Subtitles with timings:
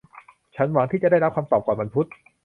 [0.55, 2.09] ฉันหวังที่จะได้รับคำตอบก่อนวันพุธ